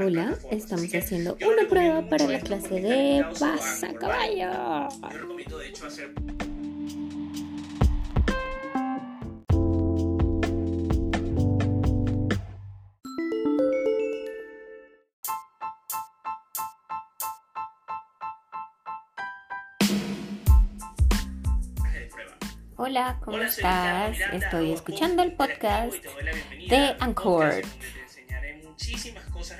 [0.00, 4.88] Hola, estamos haciendo una prueba para la clase de pasacaballo.
[5.10, 6.48] Yo recomiendo de hecho hacer de prueba.
[22.76, 24.12] Hola, ¿cómo Hola, estás?
[24.12, 25.96] Miranda, Estoy escuchando el podcast
[26.68, 27.62] de Anchor
[28.78, 29.58] muchísimas cosas.